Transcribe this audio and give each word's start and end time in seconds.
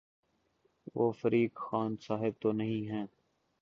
وہ 0.95 1.11
فریق 1.11 1.53
خان 1.59 1.95
صاحب 2.01 2.41
تو 2.41 2.51
نہیں 2.51 2.89
ہیں۔ 2.91 3.05